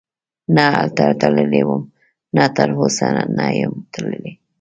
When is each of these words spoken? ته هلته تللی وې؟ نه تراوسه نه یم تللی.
ته 0.55 0.63
هلته 0.75 1.05
تللی 1.21 1.61
وې؟ 1.67 1.77
نه 2.35 2.45
تراوسه 2.55 3.07
نه 3.37 3.45
یم 3.59 3.73
تللی. 3.93 4.31